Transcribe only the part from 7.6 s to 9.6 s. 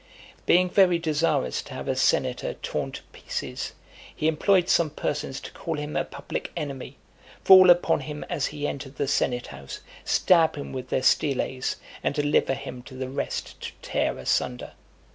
upon him as he entered the senate